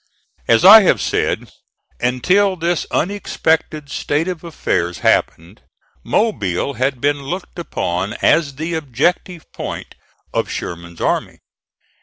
[0.47, 1.51] As I have said,
[1.99, 5.61] until this unexpected state of affairs happened,
[6.03, 9.93] Mobile had been looked upon as the objective point
[10.33, 11.37] of Sherman's army.